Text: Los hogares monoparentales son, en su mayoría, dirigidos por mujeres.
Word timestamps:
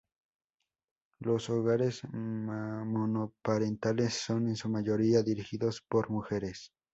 Los 1.19 1.51
hogares 1.51 2.01
monoparentales 2.11 4.15
son, 4.15 4.47
en 4.47 4.55
su 4.55 4.67
mayoría, 4.67 5.21
dirigidos 5.21 5.83
por 5.87 6.09
mujeres. 6.09 6.71